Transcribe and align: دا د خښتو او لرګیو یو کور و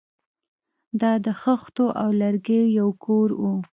دا 1.01 1.11
د 1.25 1.27
خښتو 1.41 1.85
او 2.01 2.09
لرګیو 2.21 2.73
یو 2.79 2.89
کور 3.03 3.29
و 3.41 3.43